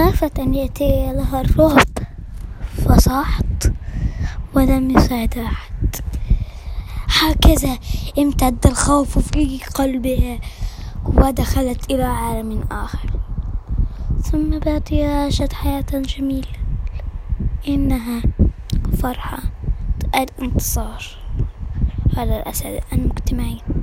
خافت 0.00 0.38
أن 0.38 0.54
يأتي 0.54 1.12
لها 1.12 1.40
الرعب 1.40 1.86
فصاحت 2.72 3.72
ولم 4.54 4.90
يساعد 4.90 5.38
أحد. 5.38 5.96
هكذا 7.08 7.78
امتد 8.18 8.66
الخوف 8.66 9.18
في 9.18 9.60
قلبها 9.74 10.38
ودخلت 11.04 11.90
إلى 11.90 12.02
عالم 12.02 12.64
آخر. 12.70 13.10
ثم 14.22 14.58
بعد 14.58 14.94
عاشت 14.94 15.52
حياة 15.52 15.84
جميلة 15.92 16.58
إنها 17.68 18.22
فرحة 19.02 19.38
الانتصار 20.14 21.04
على 22.16 22.36
الأسد 22.36 22.80
المجتمعين 22.92 23.79